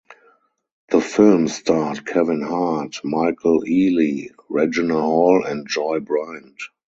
The 0.89 0.99
film 0.99 1.47
starred 1.47 2.07
Kevin 2.07 2.41
Hart, 2.41 3.01
Michael 3.05 3.61
Ealy, 3.67 4.31
Regina 4.49 4.95
Hall 4.99 5.43
and 5.45 5.67
Joy 5.67 5.99
Bryant. 5.99 6.59